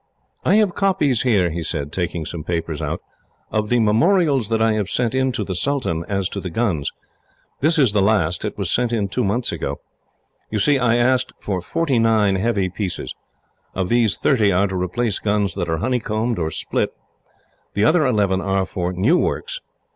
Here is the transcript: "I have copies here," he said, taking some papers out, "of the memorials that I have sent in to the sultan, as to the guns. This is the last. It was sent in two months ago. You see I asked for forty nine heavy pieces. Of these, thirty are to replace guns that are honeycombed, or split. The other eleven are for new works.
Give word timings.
"I 0.43 0.55
have 0.55 0.73
copies 0.73 1.21
here," 1.21 1.51
he 1.51 1.61
said, 1.61 1.91
taking 1.91 2.25
some 2.25 2.43
papers 2.43 2.81
out, 2.81 3.01
"of 3.51 3.69
the 3.69 3.79
memorials 3.79 4.49
that 4.49 4.59
I 4.59 4.73
have 4.73 4.89
sent 4.89 5.13
in 5.13 5.31
to 5.33 5.43
the 5.43 5.53
sultan, 5.53 6.03
as 6.07 6.27
to 6.29 6.39
the 6.41 6.49
guns. 6.49 6.91
This 7.59 7.77
is 7.77 7.93
the 7.93 8.01
last. 8.01 8.43
It 8.43 8.57
was 8.57 8.71
sent 8.71 8.91
in 8.91 9.09
two 9.09 9.23
months 9.23 9.51
ago. 9.51 9.79
You 10.49 10.57
see 10.57 10.79
I 10.79 10.95
asked 10.95 11.33
for 11.39 11.61
forty 11.61 11.99
nine 11.99 12.35
heavy 12.37 12.67
pieces. 12.67 13.13
Of 13.75 13.89
these, 13.89 14.17
thirty 14.17 14.51
are 14.51 14.65
to 14.65 14.75
replace 14.75 15.19
guns 15.19 15.53
that 15.53 15.69
are 15.69 15.77
honeycombed, 15.77 16.39
or 16.39 16.49
split. 16.49 16.95
The 17.75 17.85
other 17.85 18.03
eleven 18.03 18.41
are 18.41 18.65
for 18.65 18.91
new 18.93 19.17
works. 19.19 19.59